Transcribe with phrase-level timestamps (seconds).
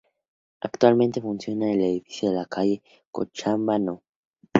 [0.61, 4.01] Actualmente funciona en el edificio de la calle Cochabamba No.